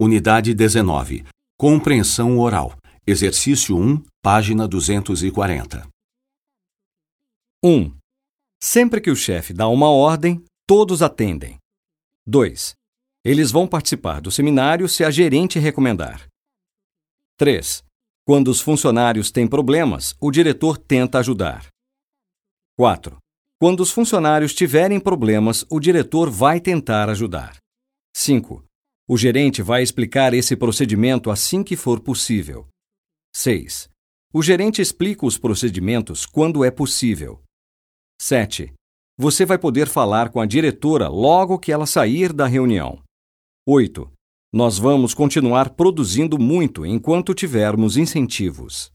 [0.00, 1.24] Unidade 19.
[1.56, 2.76] Compreensão oral.
[3.06, 5.88] Exercício 1, página 240.
[7.64, 7.96] 1.
[8.60, 11.58] Sempre que o chefe dá uma ordem, todos atendem.
[12.26, 12.74] 2.
[13.24, 16.26] Eles vão participar do seminário se a gerente recomendar.
[17.38, 17.84] 3.
[18.26, 21.68] Quando os funcionários têm problemas, o diretor tenta ajudar.
[22.76, 23.16] 4.
[23.60, 27.58] Quando os funcionários tiverem problemas, o diretor vai tentar ajudar.
[28.16, 28.64] 5.
[29.06, 32.66] O gerente vai explicar esse procedimento assim que for possível.
[33.36, 33.90] 6.
[34.32, 37.42] O gerente explica os procedimentos quando é possível.
[38.18, 38.72] 7.
[39.18, 43.02] Você vai poder falar com a diretora logo que ela sair da reunião.
[43.68, 44.10] 8.
[44.50, 48.90] Nós vamos continuar produzindo muito enquanto tivermos incentivos.